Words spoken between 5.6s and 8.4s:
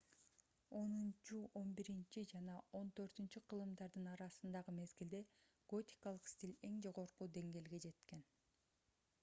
готикалык стиль эң жогорку деңгээлге жеткен